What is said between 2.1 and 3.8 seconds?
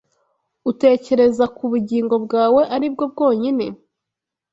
bwawe aribwo bwonyine